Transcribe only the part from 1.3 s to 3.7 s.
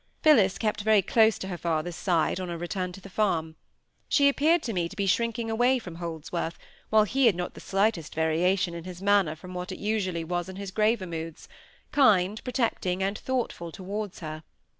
to her father's side on our return to the farm.